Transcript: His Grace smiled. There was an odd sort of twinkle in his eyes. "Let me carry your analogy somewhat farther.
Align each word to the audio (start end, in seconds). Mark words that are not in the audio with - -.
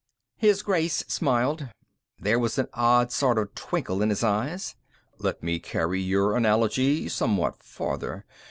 His 0.37 0.63
Grace 0.63 1.03
smiled. 1.07 1.67
There 2.19 2.39
was 2.39 2.57
an 2.57 2.69
odd 2.73 3.11
sort 3.11 3.37
of 3.37 3.53
twinkle 3.53 4.01
in 4.01 4.09
his 4.09 4.23
eyes. 4.23 4.75
"Let 5.19 5.43
me 5.43 5.59
carry 5.59 6.01
your 6.01 6.35
analogy 6.35 7.07
somewhat 7.07 7.61
farther. 7.61 8.25